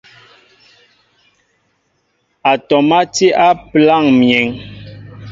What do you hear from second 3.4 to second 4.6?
á pəláŋ myēn.